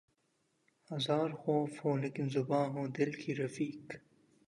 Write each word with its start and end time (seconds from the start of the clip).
ہزار 0.89 1.29
خوف 1.31 1.71
ہو 1.85 1.95
لیکن 1.97 2.29
زباں 2.29 2.65
ہو 2.67 2.87
دل 2.97 3.11
کی 3.21 3.35
رفیق 3.35 3.93